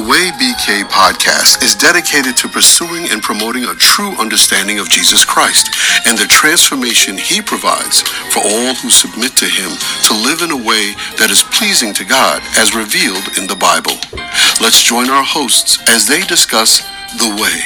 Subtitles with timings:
[0.00, 5.26] The Way BK podcast is dedicated to pursuing and promoting a true understanding of Jesus
[5.26, 5.68] Christ
[6.06, 8.00] and the transformation he provides
[8.32, 9.68] for all who submit to him
[10.06, 13.92] to live in a way that is pleasing to God as revealed in the Bible.
[14.58, 16.80] Let's join our hosts as they discuss
[17.18, 17.60] The Way.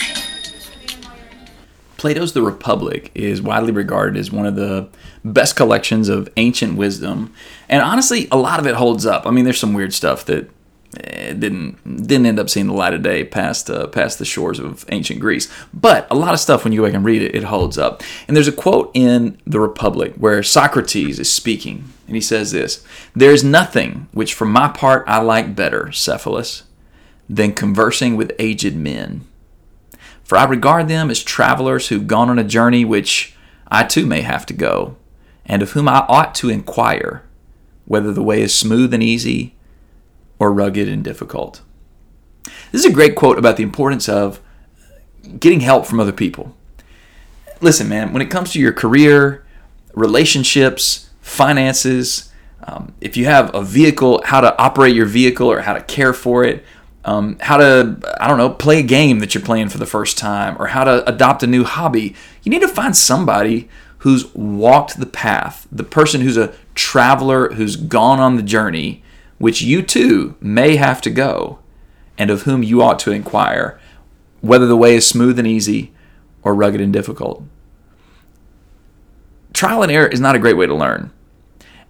[1.98, 4.88] Plato's The Republic is widely regarded as one of the
[5.24, 7.32] best collections of ancient wisdom,
[7.68, 9.24] and honestly, a lot of it holds up.
[9.24, 10.50] I mean, there's some weird stuff that
[10.96, 14.58] it didn't didn't end up seeing the light of day past uh, past the shores
[14.58, 15.50] of ancient Greece.
[15.72, 18.02] But a lot of stuff when you go back and read it, it holds up.
[18.26, 22.84] And there's a quote in the Republic where Socrates is speaking, and he says this:
[23.14, 26.64] "There is nothing which, for my part, I like better, Cephalus,
[27.28, 29.26] than conversing with aged men.
[30.22, 33.34] For I regard them as travelers who've gone on a journey which
[33.68, 34.96] I too may have to go,
[35.46, 37.22] and of whom I ought to inquire."
[37.86, 39.56] Whether the way is smooth and easy,
[40.38, 41.62] or rugged and difficult.
[42.72, 44.40] This is a great quote about the importance of
[45.38, 46.54] getting help from other people.
[47.60, 49.46] Listen, man, when it comes to your career,
[49.94, 52.30] relationships, finances,
[52.66, 56.12] um, if you have a vehicle, how to operate your vehicle or how to care
[56.12, 56.64] for it,
[57.04, 60.16] um, how to, I don't know, play a game that you're playing for the first
[60.16, 64.98] time, or how to adopt a new hobby, you need to find somebody who's walked
[64.98, 69.03] the path, the person who's a traveler who's gone on the journey
[69.44, 71.58] which you too may have to go,
[72.16, 73.78] and of whom you ought to inquire,
[74.40, 75.92] whether the way is smooth and easy
[76.42, 77.42] or rugged and difficult.
[79.52, 81.12] Trial and error is not a great way to learn.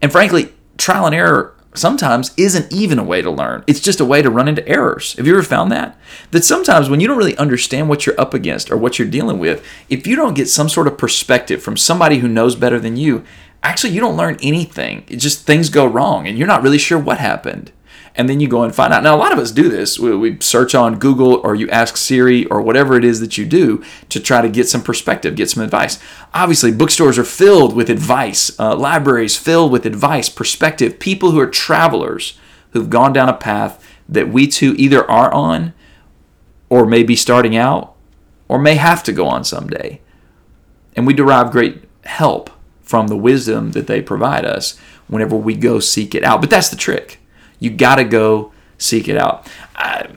[0.02, 3.62] And frankly, trial and error sometimes isn't even a way to learn.
[3.68, 5.12] It's just a way to run into errors.
[5.12, 5.96] Have you ever found that?
[6.32, 9.38] That sometimes when you don't really understand what you're up against or what you're dealing
[9.38, 12.96] with, if you don't get some sort of perspective from somebody who knows better than
[12.96, 13.22] you,
[13.64, 15.04] actually you don't learn anything.
[15.08, 17.72] It just things go wrong and you're not really sure what happened.
[18.16, 19.02] And then you go and find out.
[19.02, 19.98] Now, a lot of us do this.
[19.98, 23.44] We, we, search on Google or you ask Siri or whatever it is that you
[23.44, 25.98] do to try to get some perspective, get some advice.
[26.32, 31.48] Obviously, bookstores are filled with advice, uh, libraries filled with advice, perspective, people who are
[31.48, 32.38] travelers
[32.70, 35.72] who've gone down a path that we too either are on
[36.68, 37.96] or may be starting out
[38.46, 40.00] or may have to go on someday.
[40.94, 42.50] And we derive great help
[42.84, 44.78] from the wisdom that they provide us
[45.08, 46.40] whenever we go seek it out.
[46.40, 47.18] But that's the trick.
[47.58, 49.48] You got to go seek it out.
[49.74, 50.08] I,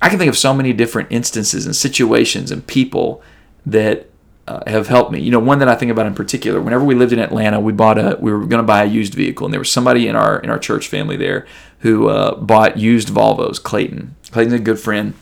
[0.00, 3.22] I, can think of so many different instances and situations and people
[3.66, 4.08] that
[4.46, 5.20] uh, have helped me.
[5.20, 6.60] You know, one that I think about in particular.
[6.60, 9.14] Whenever we lived in Atlanta, we bought a we were going to buy a used
[9.14, 11.46] vehicle, and there was somebody in our in our church family there
[11.80, 13.62] who uh, bought used Volvos.
[13.62, 14.14] Clayton.
[14.30, 15.14] Clayton's a good friend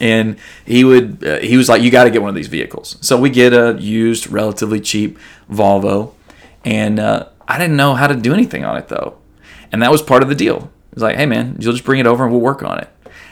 [0.00, 2.96] and he would uh, he was like you got to get one of these vehicles.
[3.00, 5.18] So we get a used relatively cheap
[5.50, 6.14] volvo.
[6.64, 9.18] And uh, i didn't know how to do anything on it though.
[9.70, 10.70] And that was part of the deal.
[10.90, 12.88] It was like hey man you'll just bring it over and we'll work on it.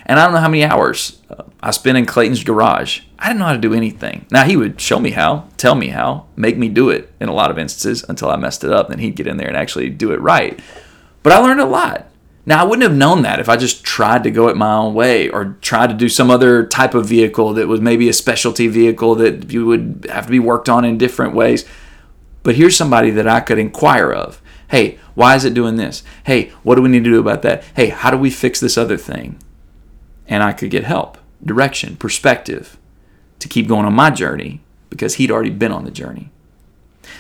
[0.07, 3.01] And i don't know how many hours uh, i spent in clayton's garage.
[3.19, 4.27] I didn't know how to do anything.
[4.31, 7.35] Now he would show me how tell me how make me do it in a
[7.35, 8.89] lot of instances until i messed it up.
[8.89, 10.59] Then he'd get in there and actually do it right.
[11.23, 12.10] But i learned a lot
[12.47, 14.95] now, I wouldn't have known that if I just tried to go it my own
[14.95, 18.67] way or tried to do some other type of vehicle that was maybe a specialty
[18.67, 21.67] vehicle that you would have to be worked on in different ways.
[22.43, 24.41] But here's somebody that I could inquire of.
[24.69, 26.03] Hey, why is it doing this?
[26.25, 27.63] Hey, what do we need to do about that?
[27.75, 29.39] Hey, how do we fix this other thing?
[30.27, 32.79] And I could get help, direction, perspective
[33.41, 36.31] to keep going on my journey because he'd already been on the journey.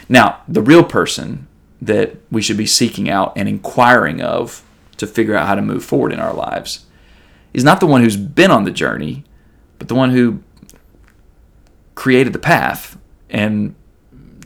[0.08, 1.46] Now, the real person
[1.82, 4.62] that we should be seeking out and inquiring of
[5.00, 6.86] to figure out how to move forward in our lives
[7.52, 9.24] is not the one who's been on the journey,
[9.78, 10.42] but the one who
[11.94, 12.96] created the path
[13.28, 13.74] and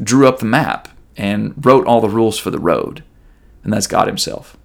[0.02, 3.04] drew up the map and wrote all the rules for the road.
[3.62, 4.56] And that's God Himself.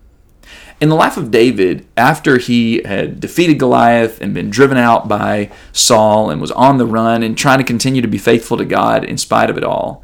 [0.81, 5.51] In the life of David, after he had defeated Goliath and been driven out by
[5.73, 9.03] Saul and was on the run and trying to continue to be faithful to God
[9.03, 10.03] in spite of it all,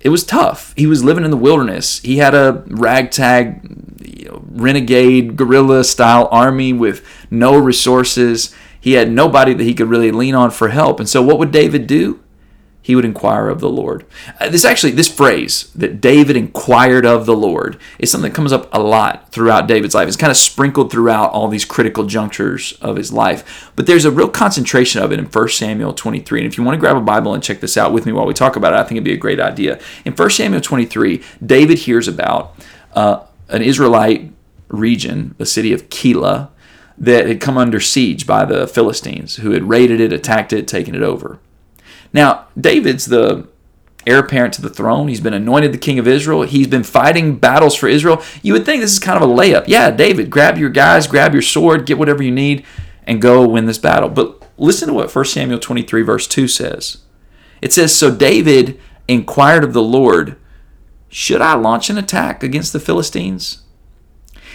[0.00, 0.74] it was tough.
[0.76, 2.00] He was living in the wilderness.
[2.00, 8.54] He had a ragtag, you know, renegade guerrilla style army with no resources.
[8.80, 10.98] He had nobody that he could really lean on for help.
[10.98, 12.22] And so, what would David do?
[12.82, 14.04] he would inquire of the Lord.
[14.40, 18.52] Uh, this actually, this phrase that David inquired of the Lord is something that comes
[18.52, 20.08] up a lot throughout David's life.
[20.08, 23.70] It's kind of sprinkled throughout all these critical junctures of his life.
[23.76, 26.40] But there's a real concentration of it in 1 Samuel 23.
[26.40, 28.26] And if you want to grab a Bible and check this out with me while
[28.26, 29.78] we talk about it, I think it'd be a great idea.
[30.04, 32.56] In 1 Samuel 23, David hears about
[32.94, 33.20] uh,
[33.52, 34.32] an Israelite
[34.68, 36.48] region, the city of Keilah,
[36.98, 40.94] that had come under siege by the Philistines, who had raided it, attacked it, taken
[40.94, 41.38] it over.
[42.12, 43.48] Now, David's the
[44.06, 45.08] heir apparent to the throne.
[45.08, 46.42] He's been anointed the king of Israel.
[46.42, 48.22] He's been fighting battles for Israel.
[48.42, 49.64] You would think this is kind of a layup.
[49.68, 52.64] Yeah, David, grab your guys, grab your sword, get whatever you need,
[53.06, 54.08] and go win this battle.
[54.08, 56.98] But listen to what 1 Samuel 23, verse 2 says.
[57.60, 60.36] It says, So David inquired of the Lord,
[61.12, 63.62] Should I launch an attack against the Philistines?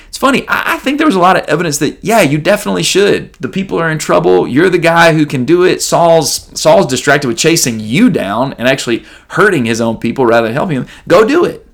[0.08, 0.44] It's funny.
[0.48, 3.34] I think there was a lot of evidence that yeah, you definitely should.
[3.34, 4.48] The people are in trouble.
[4.48, 5.84] You're the guy who can do it.
[5.84, 10.56] Saul's Saul's distracted with chasing you down and actually hurting his own people rather than
[10.56, 10.88] helping them.
[11.08, 11.68] Go do it.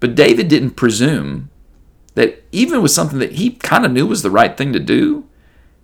[0.00, 1.50] But David didn't presume
[2.14, 5.26] that even with something that he kind of knew was the right thing to do,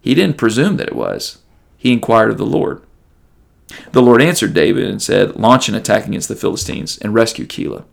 [0.00, 1.42] he didn't presume that it was.
[1.76, 2.82] He inquired of the Lord.
[3.93, 7.85] The Lord answered David and said, Launch an attack against the Philistines and rescue Keilah.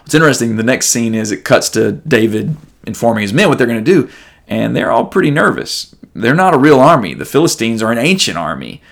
[0.00, 2.56] What's interesting, the next scene is it cuts to David
[2.86, 4.10] informing his men what they're going to do,
[4.46, 5.94] and they're all pretty nervous.
[6.14, 7.14] They're not a real army.
[7.14, 8.82] The Philistines are an ancient army.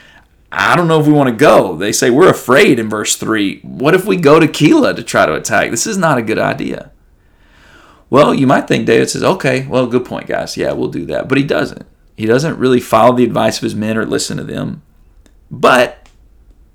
[0.51, 1.77] I don't know if we want to go.
[1.77, 3.61] They say we're afraid in verse 3.
[3.61, 5.71] What if we go to Keilah to try to attack?
[5.71, 6.91] This is not a good idea.
[8.11, 10.59] Well, you might think David says, okay, well, good point, guys.
[10.59, 11.29] Yeah, we'll do that.
[11.29, 11.87] But he doesn't.
[12.15, 14.83] He doesn't really follow the advice of his men or listen to them.
[15.53, 16.09] But,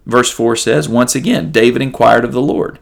[0.06, 2.80] verse 4 says, once again, David inquired of the Lord.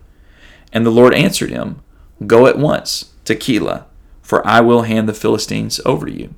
[0.73, 1.81] And the Lord answered him,
[2.27, 3.85] Go at once to Keilah,
[4.21, 6.35] for I will hand the Philistines over to you.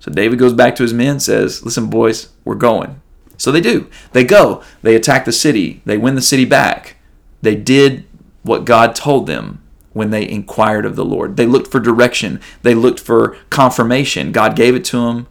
[0.00, 3.00] So David goes back to his men, says, Listen, boys, we're going.
[3.36, 3.90] So they do.
[4.12, 4.62] They go.
[4.82, 5.82] They attack the city.
[5.84, 6.96] They win the city back.
[7.42, 8.06] They did
[8.42, 9.62] what God told them
[9.92, 11.36] when they inquired of the Lord.
[11.36, 12.40] They looked for direction.
[12.62, 14.32] They looked for confirmation.
[14.32, 15.26] God gave it to them,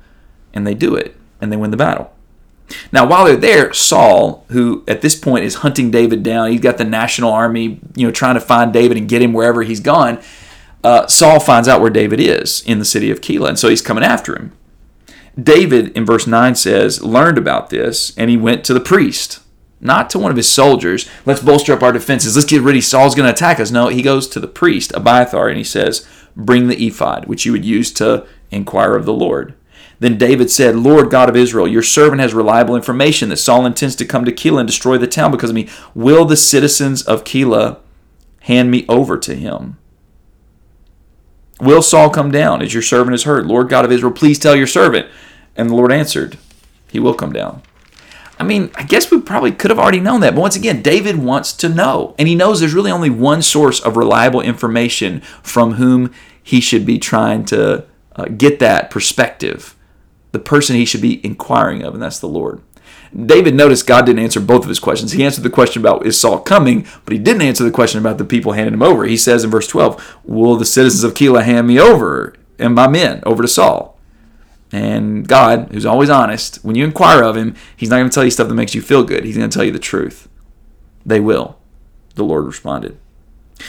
[0.54, 2.12] and they do it, and they win the battle.
[2.92, 6.77] Now, while they're there, Saul, who at this point is hunting David down, he's got
[6.77, 10.21] the national army, you know, trying to find David and get him wherever he's gone.
[10.83, 13.81] Uh, Saul finds out where David is in the city of Keilah, and so he's
[13.81, 14.51] coming after him.
[15.42, 19.39] David, in verse 9, says, learned about this, and he went to the priest,
[19.80, 21.10] not to one of his soldiers.
[21.25, 22.36] Let's bolster up our defenses.
[22.36, 22.81] Let's get ready.
[22.81, 23.71] Saul's going to attack us.
[23.71, 27.51] No, he goes to the priest, Abiathar, and he says, Bring the ephod, which you
[27.51, 29.56] would use to inquire of the Lord.
[30.04, 33.96] Then David said, Lord God of Israel, your servant has reliable information that Saul intends
[33.96, 35.70] to come to Keilah and destroy the town because of me.
[35.96, 37.80] Will the citizens of Keilah
[38.42, 39.78] hand me over to him?
[41.62, 43.46] Will Saul come down as your servant has heard?
[43.46, 45.08] Lord God of Israel, please tell your servant.
[45.56, 46.38] And the Lord answered,
[46.92, 47.62] He will come down.
[48.38, 50.36] I mean, I guess we probably could have already known that.
[50.36, 52.14] But once again, David wants to know.
[52.20, 56.12] And he knows there's really only one source of reliable information from whom
[56.44, 57.86] he should be trying to
[58.18, 59.78] uh, get that perspective
[60.34, 62.62] the person he should be inquiring of, and that's the Lord.
[63.16, 65.12] David noticed God didn't answer both of his questions.
[65.12, 68.18] He answered the question about is Saul coming, but he didn't answer the question about
[68.18, 69.06] the people handing him over.
[69.06, 72.88] He says in verse 12, Will the citizens of Keilah hand me over and my
[72.88, 73.98] men over to Saul?
[74.72, 78.26] And God, who's always honest, when you inquire of him, he's not going to tell
[78.26, 79.24] you stuff that makes you feel good.
[79.24, 80.28] He's going to tell you the truth.
[81.06, 81.60] They will.
[82.16, 82.98] The Lord responded.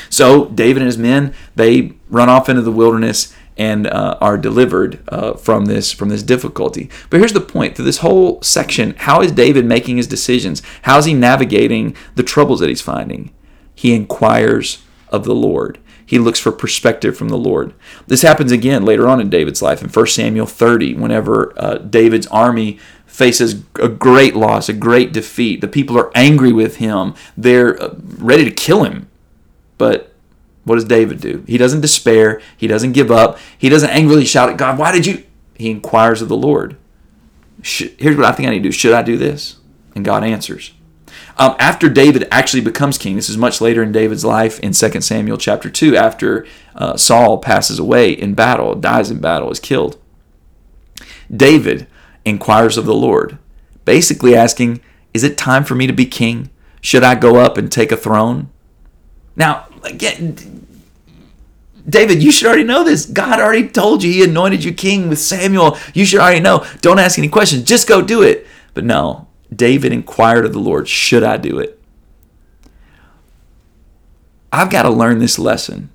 [0.08, 5.00] So David and his men, they run off into the wilderness and uh, are delivered
[5.08, 6.90] uh, from this from this difficulty.
[7.10, 10.62] But here's the point: through this whole section, how is David making his decisions?
[10.82, 13.32] How is he navigating the troubles that he's finding?
[13.74, 15.78] He inquires of the Lord.
[16.06, 17.72] He looks for perspective from the Lord.
[18.06, 22.26] This happens again later on in David's life in 1 Samuel 30, whenever uh, David's
[22.26, 25.60] army faces a great loss, a great defeat.
[25.60, 27.14] The people are angry with him.
[27.36, 29.08] They're uh, ready to kill him.
[29.78, 30.13] But
[30.64, 31.44] what does David do?
[31.46, 32.40] He doesn't despair.
[32.56, 33.38] He doesn't give up.
[33.56, 35.24] He doesn't angrily shout at God, Why did you?
[35.54, 36.76] He inquires of the Lord.
[37.62, 38.72] Here's what I think I need to do.
[38.72, 39.58] Should I do this?
[39.94, 40.72] And God answers.
[41.36, 45.00] Um, after David actually becomes king, this is much later in David's life in 2
[45.00, 49.98] Samuel chapter 2, after uh, Saul passes away in battle, dies in battle, is killed.
[51.34, 51.86] David
[52.24, 53.38] inquires of the Lord,
[53.84, 54.80] basically asking,
[55.12, 56.50] Is it time for me to be king?
[56.80, 58.50] Should I go up and take a throne?
[59.36, 60.66] Now, again,
[61.88, 63.06] David, you should already know this.
[63.06, 65.76] God already told you he anointed you king with Samuel.
[65.92, 66.64] You should already know.
[66.80, 67.64] Don't ask any questions.
[67.64, 68.46] Just go do it.
[68.72, 71.80] But no, David inquired of the Lord, should I do it?
[74.52, 75.90] I've got to learn this lesson.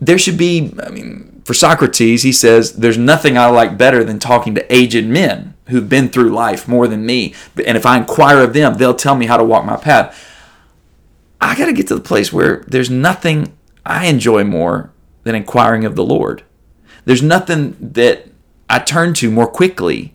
[0.00, 4.18] There should be, I mean, for Socrates, he says, there's nothing I like better than
[4.18, 7.34] talking to aged men who've been through life more than me.
[7.66, 10.29] And if I inquire of them, they'll tell me how to walk my path.
[11.40, 14.92] I got to get to the place where there's nothing I enjoy more
[15.22, 16.42] than inquiring of the Lord.
[17.04, 18.28] There's nothing that
[18.68, 20.14] I turn to more quickly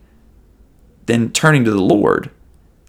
[1.05, 2.29] than turning to the Lord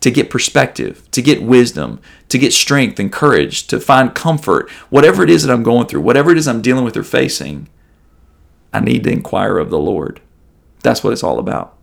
[0.00, 4.70] to get perspective, to get wisdom, to get strength and courage, to find comfort.
[4.90, 7.68] Whatever it is that I'm going through, whatever it is I'm dealing with or facing,
[8.72, 10.20] I need to inquire of the Lord.
[10.82, 11.76] That's what it's all about.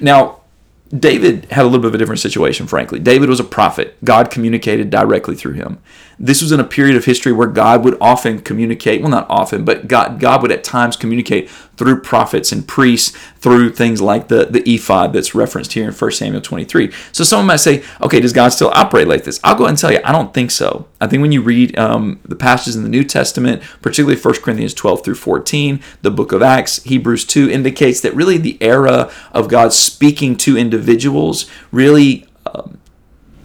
[0.00, 0.40] Now,
[0.90, 2.98] David had a little bit of a different situation, frankly.
[2.98, 3.96] David was a prophet.
[4.04, 5.78] God communicated directly through him.
[6.18, 9.64] This was in a period of history where God would often communicate, well, not often,
[9.64, 14.46] but God, God would at times communicate through prophets and priests, through things like the,
[14.46, 16.92] the ephod that's referenced here in 1 Samuel 23.
[17.12, 19.40] So someone might say, okay, does God still operate like this?
[19.42, 20.86] I'll go ahead and tell you, I don't think so.
[21.00, 24.74] I think when you read um, the passages in the New Testament, particularly 1 Corinthians
[24.74, 29.48] 12 through 14, the book of Acts, Hebrews 2, indicates that really the era of
[29.48, 32.78] God speaking to individuals really, um,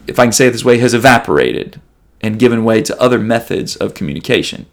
[0.07, 1.81] if I can say it this way, has evaporated
[2.21, 4.65] and given way to other methods of communication.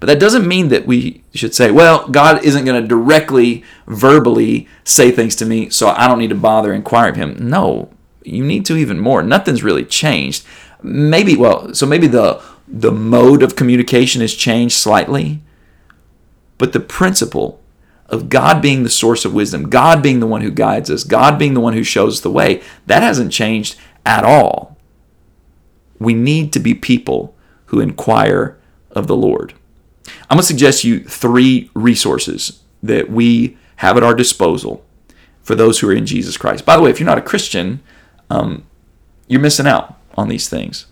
[0.00, 4.66] But that doesn't mean that we should say, well, God isn't going to directly, verbally
[4.82, 7.48] say things to me, so I don't need to bother inquiring of Him.
[7.48, 7.90] No,
[8.24, 9.22] you need to even more.
[9.22, 10.44] Nothing's really changed.
[10.82, 12.42] Maybe, well, so maybe the
[12.72, 15.42] the mode of communication has changed slightly,
[16.56, 17.60] but the principle
[18.06, 21.36] of God being the source of wisdom, God being the one who guides us, God
[21.36, 24.69] being the one who shows the way, that hasn't changed at all
[26.00, 28.58] we need to be people who inquire
[28.90, 29.54] of the Lord.
[30.28, 34.84] I'm going to suggest you three resources that we have at our disposal
[35.42, 36.64] for those who are in Jesus Christ.
[36.64, 37.80] By the way, if you're not a Christian,
[38.28, 38.66] um,
[39.28, 40.86] you're missing out on these things.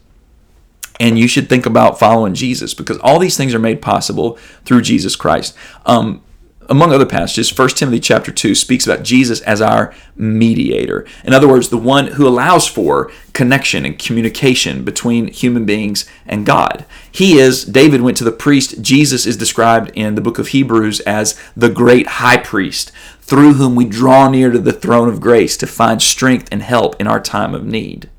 [1.01, 4.83] And you should think about following Jesus because all these things are made possible through
[4.83, 5.57] Jesus Christ.
[5.87, 6.23] Um,
[6.69, 11.07] among other passages, 1 Timothy chapter 2 speaks about Jesus as our mediator.
[11.25, 16.45] In other words, the one who allows for connection and communication between human beings and
[16.45, 16.85] God.
[17.11, 18.83] He is, David went to the priest.
[18.83, 23.75] Jesus is described in the book of Hebrews as the great high priest, through whom
[23.75, 27.21] we draw near to the throne of grace to find strength and help in our
[27.21, 28.11] time of need.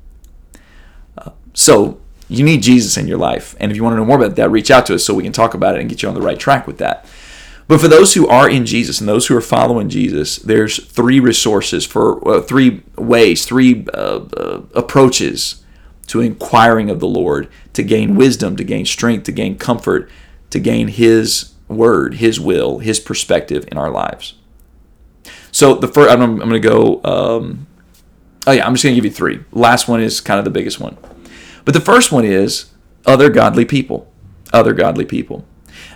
[1.16, 3.56] Uh, so, you need Jesus in your life.
[3.58, 5.24] And if you want to know more about that, reach out to us so we
[5.24, 7.04] can talk about it and get you on the right track with that.
[7.70, 11.20] But for those who are in Jesus and those who are following Jesus, there's three
[11.20, 15.64] resources for uh, three ways, three uh, uh, approaches
[16.08, 20.10] to inquiring of the Lord to gain wisdom, to gain strength, to gain comfort,
[20.50, 24.34] to gain His word, His will, His perspective in our lives.
[25.52, 27.00] So the first, I'm, I'm going to go.
[27.04, 27.68] Um,
[28.48, 29.44] oh yeah, I'm just going to give you three.
[29.52, 30.98] Last one is kind of the biggest one,
[31.64, 32.72] but the first one is
[33.06, 34.12] other godly people.
[34.52, 35.46] Other godly people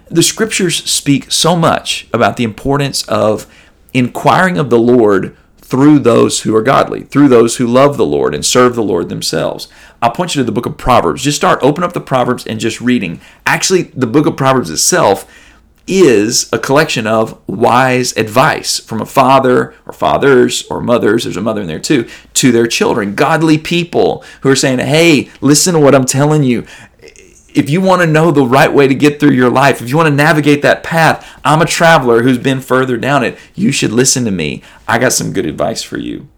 [0.08, 3.46] the scriptures speak so much about the importance of
[3.92, 8.34] inquiring of the Lord through those who are godly, through those who love the Lord
[8.34, 9.68] and serve the Lord themselves.
[10.02, 11.22] I'll point you to the book of Proverbs.
[11.22, 13.20] Just start, open up the Proverbs and just reading.
[13.46, 15.26] Actually, the book of Proverbs itself
[15.86, 21.42] is a collection of wise advice from a father or fathers or mothers, there's a
[21.42, 23.14] mother in there too, to their children.
[23.14, 26.66] Godly people who are saying, hey, listen to what I'm telling you
[27.54, 29.96] if you want to know the right way to get through your life, if you
[29.96, 33.38] want to navigate that path, I'm a traveler who's been further down it.
[33.54, 34.62] You should listen to me.
[34.88, 36.28] I got some good advice for you.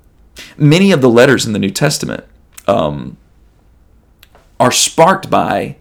[0.59, 2.25] Many of the letters in the New Testament
[2.69, 3.17] um,
[4.61, 5.77] are sparked by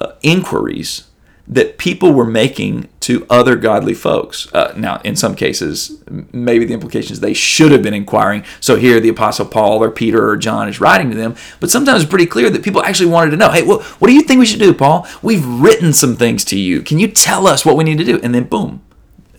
[0.00, 1.07] uh, inquiries
[1.50, 4.52] that people were making to other godly folks.
[4.52, 8.44] Uh, now, in some cases, maybe the implications they should have been inquiring.
[8.60, 11.34] So here, the Apostle Paul or Peter or John is writing to them.
[11.58, 14.14] But sometimes it's pretty clear that people actually wanted to know hey, what, what do
[14.14, 15.06] you think we should do, Paul?
[15.22, 16.82] We've written some things to you.
[16.82, 18.20] Can you tell us what we need to do?
[18.22, 18.82] And then, boom,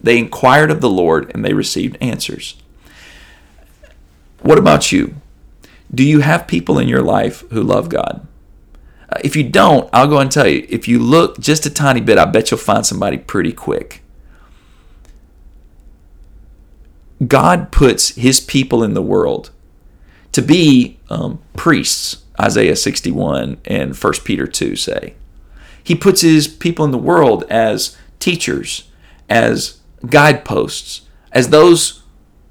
[0.02, 2.56] they inquired of the Lord and they received answers.
[4.42, 5.16] What about you?
[5.94, 8.26] Do you have people in your life who love God?
[9.12, 12.02] Uh, if you don't, I'll go and tell you, if you look just a tiny
[12.02, 14.04] bit, I bet you'll find somebody pretty quick.
[17.26, 19.52] God puts his people in the world
[20.32, 25.16] to be um, priests, Isaiah 61 and 1 Peter 2 say.
[25.84, 28.90] He puts his people in the world as teachers,
[29.28, 31.02] as guideposts,
[31.32, 32.04] as those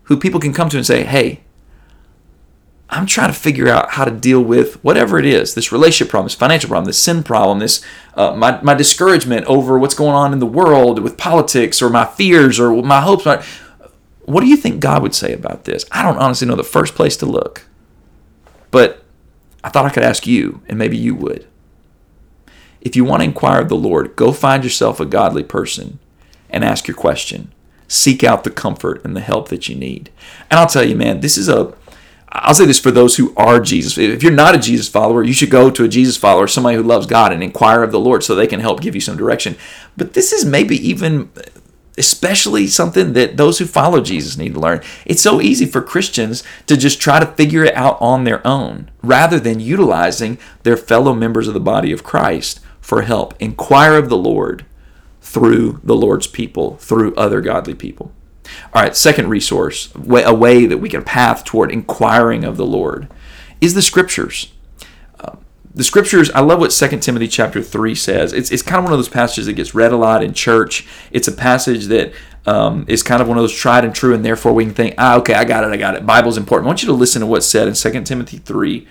[0.04, 1.40] who people can come to and say, hey,
[2.90, 6.26] I'm trying to figure out how to deal with whatever it is this relationship problem,
[6.26, 10.33] this financial problem, this sin problem, this uh, my, my discouragement over what's going on
[10.33, 13.26] in the world with politics or my fears or my hopes.
[14.25, 15.85] What do you think God would say about this?
[15.92, 17.66] I don't honestly know the first place to look.
[18.71, 19.02] But
[19.64, 21.47] I thought I could ask you, and maybe you would.
[22.80, 25.99] If you want to inquire of the Lord, go find yourself a godly person
[26.50, 27.52] and ask your question.
[27.88, 30.11] Seek out the comfort and the help that you need.
[30.50, 31.75] And I'll tell you, man, this is a
[32.30, 33.97] I'll say this for those who are Jesus.
[33.97, 36.82] If you're not a Jesus follower, you should go to a Jesus follower, somebody who
[36.82, 39.56] loves God, and inquire of the Lord so they can help give you some direction.
[39.97, 41.30] But this is maybe even
[41.97, 44.80] especially something that those who follow Jesus need to learn.
[45.04, 48.90] It's so easy for Christians to just try to figure it out on their own
[49.02, 53.35] rather than utilizing their fellow members of the body of Christ for help.
[53.40, 54.64] Inquire of the Lord
[55.20, 58.12] through the Lord's people, through other godly people.
[58.74, 63.08] All right, second resource, a way that we can path toward inquiring of the Lord,
[63.60, 64.52] is the scriptures.
[65.20, 65.36] Uh,
[65.74, 68.32] the scriptures, I love what 2 Timothy chapter 3 says.
[68.32, 70.86] It's, it's kind of one of those passages that gets read a lot in church.
[71.10, 72.12] It's a passage that
[72.46, 74.94] um, is kind of one of those tried and true, and therefore we can think,
[74.98, 76.06] ah, okay, I got it, I got it.
[76.06, 76.66] Bible's important.
[76.66, 78.86] I want you to listen to what's said in 2 Timothy 3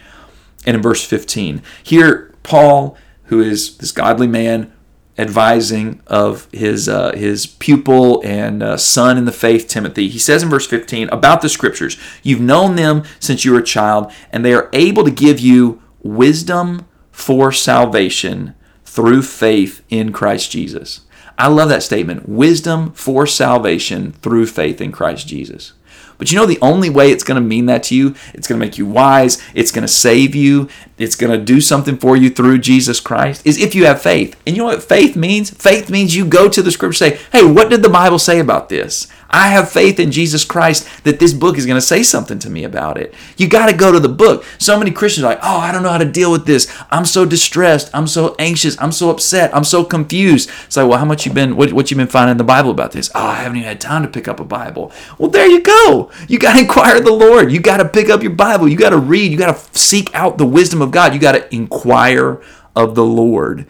[0.65, 1.63] and in verse 15.
[1.81, 4.71] Here, Paul, who is this godly man,
[5.17, 10.07] advising of his uh, his pupil and uh, son in the faith Timothy.
[10.09, 13.63] He says in verse 15 about the scriptures, you've known them since you were a
[13.63, 18.53] child and they are able to give you wisdom for salvation
[18.85, 21.01] through faith in Christ Jesus.
[21.37, 22.27] I love that statement.
[22.27, 25.73] Wisdom for salvation through faith in Christ Jesus.
[26.17, 28.59] But you know the only way it's going to mean that to you, it's going
[28.59, 32.17] to make you wise, it's going to save you, it's going to do something for
[32.17, 34.39] you through Jesus Christ, is if you have faith.
[34.45, 35.49] And you know what faith means?
[35.49, 38.69] Faith means you go to the scripture say, hey, what did the Bible say about
[38.69, 39.07] this?
[39.29, 42.49] I have faith in Jesus Christ that this book is going to say something to
[42.49, 43.13] me about it.
[43.35, 44.45] You got to go to the book.
[44.57, 46.73] So many Christians are like, oh, I don't know how to deal with this.
[46.91, 47.89] I'm so distressed.
[47.93, 48.79] I'm so anxious.
[48.81, 49.53] I'm so upset.
[49.55, 50.49] I'm so confused.
[50.65, 52.71] It's like, well, how much you been, what, what you been finding in the Bible
[52.71, 53.11] about this?
[53.13, 54.91] Oh, I haven't even had time to pick up a Bible.
[55.17, 56.11] Well, there you go.
[56.27, 57.51] You got to inquire the Lord.
[57.51, 58.67] You got to pick up your Bible.
[58.67, 59.31] You got to read.
[59.31, 61.13] You got to seek out the wisdom of God.
[61.13, 62.41] You got to inquire
[62.75, 63.67] of the Lord.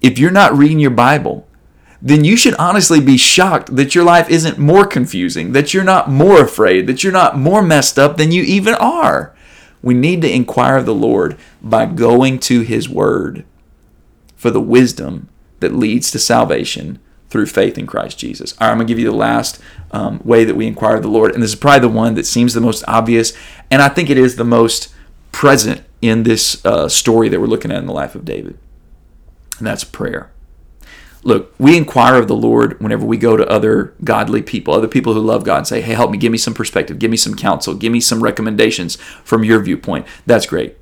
[0.00, 1.46] If you're not reading your Bible,
[2.06, 6.10] then you should honestly be shocked that your life isn't more confusing, that you're not
[6.10, 9.34] more afraid, that you're not more messed up than you even are.
[9.80, 13.46] We need to inquire of the Lord by going to His Word
[14.36, 15.30] for the wisdom
[15.60, 16.98] that leads to salvation
[17.30, 18.52] through faith in Christ Jesus.
[18.52, 19.58] All right, I'm going to give you the last
[19.90, 21.32] um, way that we inquire of the Lord.
[21.32, 23.32] And this is probably the one that seems the most obvious.
[23.70, 24.92] And I think it is the most
[25.32, 28.58] present in this uh, story that we're looking at in the life of David.
[29.56, 30.33] And that's prayer.
[31.24, 35.14] Look, we inquire of the Lord whenever we go to other godly people, other people
[35.14, 37.34] who love God, and say, hey, help me, give me some perspective, give me some
[37.34, 40.06] counsel, give me some recommendations from your viewpoint.
[40.26, 40.76] That's great.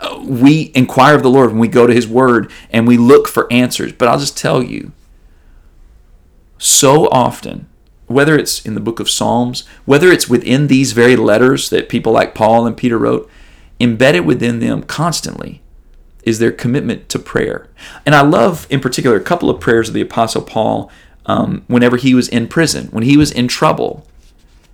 [0.00, 3.28] Uh, we inquire of the Lord when we go to His Word and we look
[3.28, 3.92] for answers.
[3.92, 4.92] But I'll just tell you,
[6.56, 7.68] so often,
[8.06, 12.12] whether it's in the book of Psalms, whether it's within these very letters that people
[12.12, 13.28] like Paul and Peter wrote,
[13.78, 15.60] embedded within them constantly
[16.24, 17.68] is their commitment to prayer.
[18.04, 20.90] And I love, in particular, a couple of prayers of the Apostle Paul
[21.26, 24.06] um, whenever he was in prison, when he was in trouble,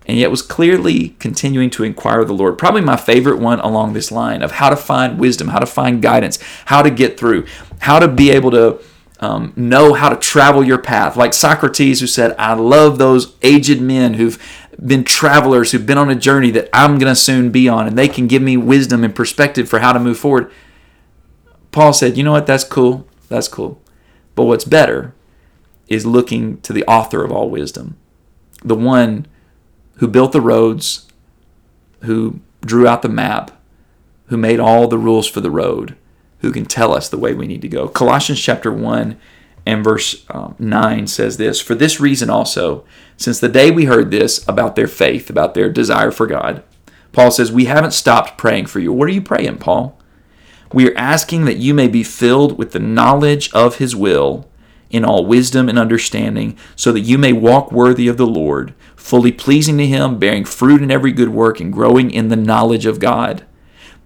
[0.07, 2.59] and yet was clearly continuing to inquire of the Lord.
[2.59, 6.03] Probably my favorite one along this line of how to find wisdom, how to find
[6.03, 7.47] guidance, how to get through,
[7.81, 8.81] how to be able to
[9.21, 11.17] um, know how to travel your path.
[11.17, 14.43] Like Socrates, who said, I love those aged men who've
[14.85, 17.97] been travelers, who've been on a journey that I'm going to soon be on, and
[17.97, 20.51] they can give me wisdom and perspective for how to move forward.
[21.73, 23.81] Paul said, you know what, that's cool, that's cool.
[24.35, 25.15] But what's better
[25.89, 27.97] is looking to the author of all wisdom,
[28.65, 29.27] the one
[29.97, 31.07] who built the roads,
[32.03, 33.51] who drew out the map,
[34.27, 35.97] who made all the rules for the road,
[36.41, 37.89] who can tell us the way we need to go.
[37.89, 39.19] Colossians chapter 1
[39.67, 42.85] and verse um, 9 says this For this reason also,
[43.17, 46.63] since the day we heard this about their faith, about their desire for God,
[47.13, 48.93] Paul says, We haven't stopped praying for you.
[48.93, 50.00] What are you praying, Paul?
[50.73, 54.49] We are asking that you may be filled with the knowledge of his will
[54.91, 59.31] in all wisdom and understanding, so that you may walk worthy of the Lord, fully
[59.31, 62.99] pleasing to him, bearing fruit in every good work, and growing in the knowledge of
[62.99, 63.45] God,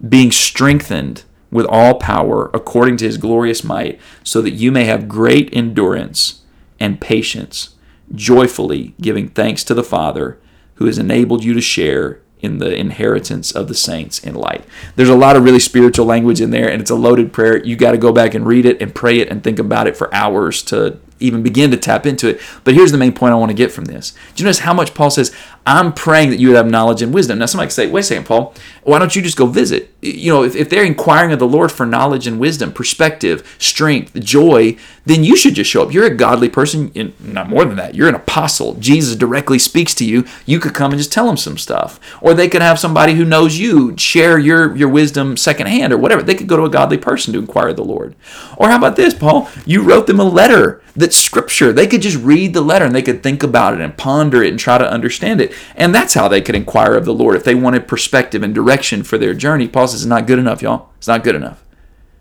[0.06, 5.08] being strengthened with all power according to his glorious might, so that you may have
[5.08, 6.42] great endurance
[6.78, 7.76] and patience,
[8.14, 10.38] joyfully giving thanks to the Father
[10.74, 14.64] who has enabled you to share in the inheritance of the saints in light.
[14.96, 17.64] There's a lot of really spiritual language in there, and it's a loaded prayer.
[17.64, 19.96] You got to go back and read it and pray it and think about it
[19.96, 22.40] for hours to even begin to tap into it.
[22.64, 24.12] But here's the main point I want to get from this.
[24.34, 27.14] Do you notice how much Paul says, I'm praying that you would have knowledge and
[27.14, 27.38] wisdom?
[27.38, 29.93] Now, somebody could say, wait a second, Paul, why don't you just go visit?
[30.04, 34.18] You know, if, if they're inquiring of the Lord for knowledge and wisdom, perspective, strength,
[34.20, 35.92] joy, then you should just show up.
[35.92, 36.90] You're a godly person.
[36.94, 38.74] In, not more than that, you're an apostle.
[38.74, 40.24] Jesus directly speaks to you.
[40.46, 42.00] You could come and just tell him some stuff.
[42.20, 46.22] Or they could have somebody who knows you share your, your wisdom secondhand or whatever.
[46.22, 48.14] They could go to a godly person to inquire of the Lord.
[48.56, 49.48] Or how about this, Paul?
[49.64, 51.72] You wrote them a letter that's scripture.
[51.72, 54.50] They could just read the letter and they could think about it and ponder it
[54.50, 55.52] and try to understand it.
[55.74, 57.36] And that's how they could inquire of the Lord.
[57.36, 60.62] If they wanted perspective and direction for their journey, Paul says it's not good enough,
[60.62, 60.90] y'all.
[60.98, 61.64] It's not good enough.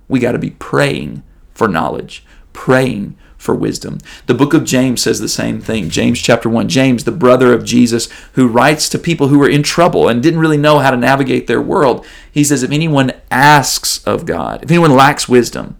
[0.07, 3.97] We got to be praying for knowledge, praying for wisdom.
[4.25, 5.89] The book of James says the same thing.
[5.89, 6.69] James chapter 1.
[6.69, 10.39] James, the brother of Jesus, who writes to people who were in trouble and didn't
[10.39, 12.05] really know how to navigate their world.
[12.31, 15.77] He says, If anyone asks of God, if anyone lacks wisdom,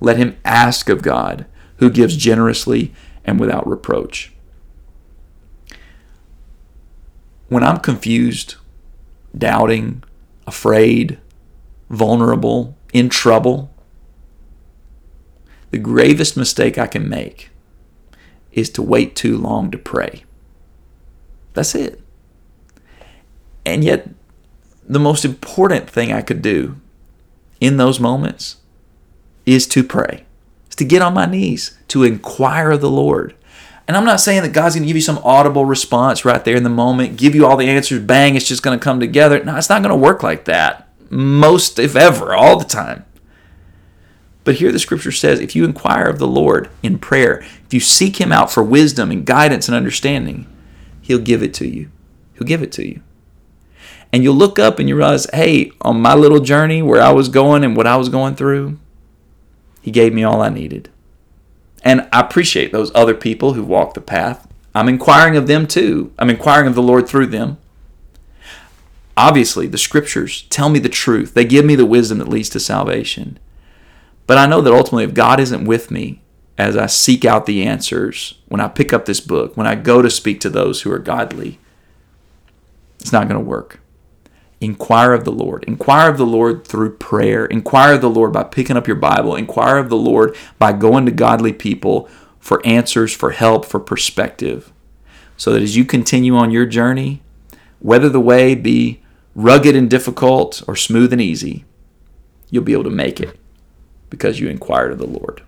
[0.00, 1.46] let him ask of God
[1.78, 2.92] who gives generously
[3.24, 4.32] and without reproach.
[7.50, 8.54] when I'm confused,
[9.36, 10.02] doubting,
[10.46, 11.18] afraid,
[11.90, 13.70] vulnerable, in trouble,
[15.70, 17.50] the gravest mistake I can make
[18.52, 20.24] is to wait too long to pray.
[21.52, 22.00] That's it.
[23.66, 24.08] And yet,
[24.88, 26.76] the most important thing I could do
[27.60, 28.56] in those moments
[29.46, 30.24] is to pray,
[30.68, 33.34] is to get on my knees, to inquire of the Lord.
[33.86, 36.56] And I'm not saying that God's going to give you some audible response right there
[36.56, 39.42] in the moment, give you all the answers, bang, it's just going to come together.
[39.42, 40.89] No, it's not going to work like that.
[41.10, 43.04] Most, if ever, all the time.
[44.44, 47.80] But here the scripture says if you inquire of the Lord in prayer, if you
[47.80, 50.46] seek Him out for wisdom and guidance and understanding,
[51.02, 51.90] He'll give it to you.
[52.34, 53.02] He'll give it to you.
[54.12, 57.28] And you'll look up and you realize, hey, on my little journey where I was
[57.28, 58.78] going and what I was going through,
[59.82, 60.90] He gave me all I needed.
[61.82, 64.46] And I appreciate those other people who walk the path.
[64.74, 66.12] I'm inquiring of them too.
[66.18, 67.58] I'm inquiring of the Lord through them.
[69.16, 72.60] Obviously, the scriptures tell me the truth, they give me the wisdom that leads to
[72.60, 73.38] salvation.
[74.26, 76.22] But I know that ultimately, if God isn't with me
[76.56, 80.02] as I seek out the answers, when I pick up this book, when I go
[80.02, 81.58] to speak to those who are godly,
[83.00, 83.80] it's not going to work.
[84.60, 85.64] Inquire of the Lord.
[85.64, 87.46] Inquire of the Lord through prayer.
[87.46, 89.34] Inquire of the Lord by picking up your Bible.
[89.34, 94.70] Inquire of the Lord by going to godly people for answers, for help, for perspective.
[95.38, 97.22] So that as you continue on your journey,
[97.80, 99.00] whether the way be
[99.34, 101.64] rugged and difficult or smooth and easy,
[102.50, 103.36] you'll be able to make it
[104.08, 105.42] because you inquired of the Lord.